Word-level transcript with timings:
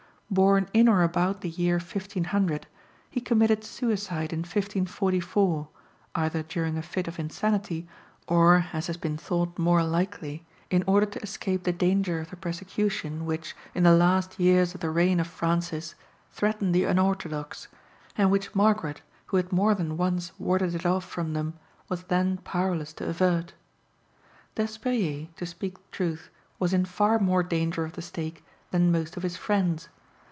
Born 0.33 0.69
in 0.73 0.87
or 0.87 1.03
about 1.03 1.41
the 1.41 1.49
year 1.49 1.75
1500, 1.75 2.65
he 3.09 3.19
committed 3.19 3.65
suicide 3.65 4.31
in 4.31 4.39
1544, 4.43 5.67
either 6.15 6.43
during 6.43 6.77
a 6.77 6.81
fit 6.81 7.09
of 7.09 7.19
insanity, 7.19 7.85
or, 8.29 8.67
as 8.71 8.87
has 8.87 8.95
been 8.95 9.17
thought 9.17 9.59
more 9.59 9.83
likely, 9.83 10.45
in 10.69 10.85
order 10.87 11.05
to 11.05 11.19
escape 11.21 11.63
the 11.63 11.73
danger 11.73 12.21
of 12.21 12.29
the 12.29 12.37
persecution 12.37 13.25
which, 13.25 13.57
in 13.75 13.83
the 13.83 13.91
last 13.91 14.39
years 14.39 14.73
of 14.73 14.79
the 14.79 14.89
reign 14.89 15.19
of 15.19 15.27
Francis, 15.27 15.95
threatened 16.31 16.73
the 16.73 16.85
unorthodox, 16.85 17.67
and 18.17 18.31
which 18.31 18.55
Margaret, 18.55 19.01
who 19.25 19.35
had 19.35 19.51
more 19.51 19.75
than 19.75 19.97
once 19.97 20.31
warded 20.39 20.73
it 20.73 20.85
off 20.85 21.03
from 21.03 21.33
them, 21.33 21.55
was 21.89 22.03
then 22.03 22.37
powerless 22.37 22.93
to 22.93 23.09
avert. 23.09 23.51
Despériers, 24.55 25.27
to 25.35 25.45
speak 25.45 25.91
truth, 25.91 26.29
was 26.57 26.71
in 26.71 26.85
far 26.85 27.19
more 27.19 27.43
danger 27.43 27.83
of 27.83 27.91
the 27.97 28.01
stake 28.01 28.45
than 28.69 28.93
most 28.93 29.17
of 29.17 29.23
his 29.23 29.35
friends. 29.35 29.89